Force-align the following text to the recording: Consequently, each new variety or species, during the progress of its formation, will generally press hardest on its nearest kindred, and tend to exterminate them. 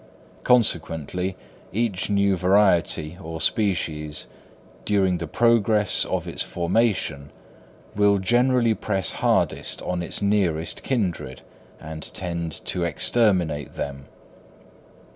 Consequently, 0.43 1.35
each 1.71 2.09
new 2.09 2.35
variety 2.35 3.19
or 3.21 3.39
species, 3.39 4.25
during 4.83 5.19
the 5.19 5.27
progress 5.27 6.05
of 6.05 6.27
its 6.27 6.41
formation, 6.41 7.29
will 7.95 8.17
generally 8.17 8.73
press 8.73 9.11
hardest 9.11 9.79
on 9.83 10.01
its 10.01 10.19
nearest 10.19 10.81
kindred, 10.81 11.43
and 11.79 12.11
tend 12.15 12.65
to 12.65 12.83
exterminate 12.83 13.73
them. 13.73 14.07